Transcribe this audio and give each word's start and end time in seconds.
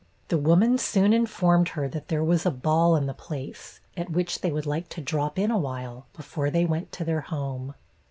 The 0.29 0.37
woman 0.39 0.79
soon 0.79 1.13
informed 1.13 1.69
her 1.77 1.87
that 1.87 2.07
there 2.07 2.23
was 2.23 2.43
a 2.43 2.49
ball 2.49 2.95
in 2.95 3.05
the 3.05 3.13
place, 3.13 3.81
at 3.95 4.09
which 4.09 4.41
they 4.41 4.51
would 4.51 4.65
like 4.65 4.89
to 4.89 4.99
drop 4.99 5.37
in 5.37 5.51
a 5.51 5.59
while, 5.59 6.07
before 6.13 6.49
they 6.49 6.65
went 6.65 6.91
to 6.93 7.05
their 7.05 7.21
home. 7.21 7.75